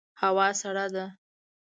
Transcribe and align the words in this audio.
هوا 0.21 0.47
سړه 0.61 0.85
ده 0.93 1.05